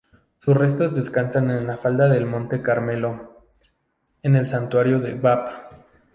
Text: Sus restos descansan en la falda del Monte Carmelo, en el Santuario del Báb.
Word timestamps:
Sus 0.39 0.57
restos 0.57 0.95
descansan 0.95 1.51
en 1.51 1.67
la 1.67 1.77
falda 1.77 2.09
del 2.09 2.25
Monte 2.25 2.59
Carmelo, 2.63 3.45
en 4.23 4.35
el 4.35 4.47
Santuario 4.47 4.97
del 4.99 5.19
Báb. 5.19 5.45